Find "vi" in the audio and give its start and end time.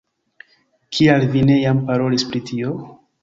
1.35-1.45